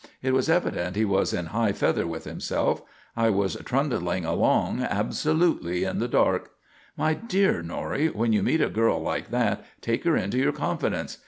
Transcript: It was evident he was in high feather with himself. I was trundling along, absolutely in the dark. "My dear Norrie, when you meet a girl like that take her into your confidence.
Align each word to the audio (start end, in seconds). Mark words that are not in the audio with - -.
It 0.23 0.33
was 0.33 0.49
evident 0.49 0.95
he 0.95 1.05
was 1.05 1.31
in 1.31 1.45
high 1.53 1.73
feather 1.73 2.07
with 2.07 2.23
himself. 2.23 2.81
I 3.15 3.29
was 3.29 3.55
trundling 3.65 4.25
along, 4.25 4.81
absolutely 4.81 5.83
in 5.83 5.99
the 5.99 6.07
dark. 6.07 6.49
"My 6.97 7.13
dear 7.13 7.61
Norrie, 7.61 8.07
when 8.07 8.33
you 8.33 8.41
meet 8.41 8.61
a 8.61 8.69
girl 8.69 8.99
like 8.99 9.29
that 9.29 9.63
take 9.79 10.03
her 10.05 10.17
into 10.17 10.39
your 10.39 10.53
confidence. 10.53 11.19